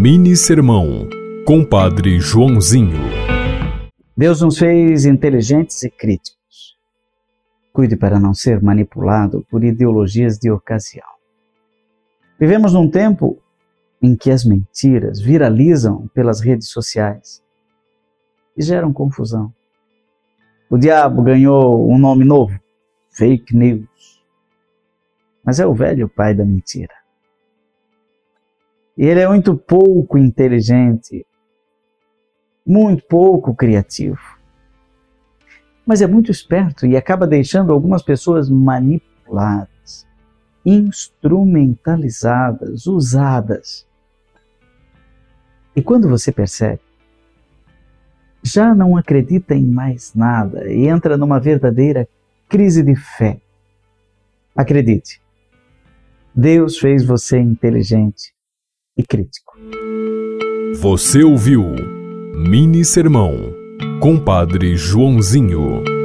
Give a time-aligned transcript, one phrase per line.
[0.00, 1.08] Mini Sermão,
[1.44, 3.00] Compadre Joãozinho.
[4.16, 6.76] Deus nos fez inteligentes e críticos.
[7.72, 11.08] Cuide para não ser manipulado por ideologias de ocasião.
[12.38, 13.42] Vivemos num tempo
[14.00, 17.42] em que as mentiras viralizam pelas redes sociais
[18.56, 19.52] e geram confusão.
[20.70, 22.56] O diabo ganhou um nome novo:
[23.10, 24.22] fake news.
[25.44, 26.94] Mas é o velho pai da mentira.
[28.98, 31.24] E ele é muito pouco inteligente,
[32.66, 34.18] muito pouco criativo.
[35.86, 40.04] Mas é muito esperto e acaba deixando algumas pessoas manipuladas,
[40.66, 43.86] instrumentalizadas, usadas.
[45.76, 46.80] E quando você percebe,
[48.42, 52.08] já não acredita em mais nada e entra numa verdadeira
[52.48, 53.40] crise de fé.
[54.56, 55.22] Acredite,
[56.34, 58.36] Deus fez você inteligente
[58.98, 59.54] e crítico.
[60.80, 61.64] Você ouviu
[62.34, 63.54] Mini Sermão,
[64.00, 65.97] Compadre Joãozinho.